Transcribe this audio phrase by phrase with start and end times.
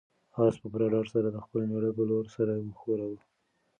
[0.45, 3.21] آس په پوره ډاډ سره د خپل مېړه په لور سر وښوراوه.